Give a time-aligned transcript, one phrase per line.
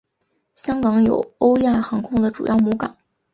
[0.55, 2.97] 香港有欧亚航空的主要母港。